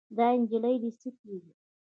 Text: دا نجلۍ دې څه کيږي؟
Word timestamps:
دا 0.17 0.27
نجلۍ 0.41 0.75
دې 0.81 0.91
څه 0.99 1.09
کيږي؟ 1.19 1.51